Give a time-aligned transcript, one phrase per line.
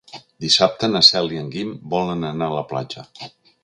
[0.45, 3.09] Dissabte na Cel i en Guim volen anar a la platja.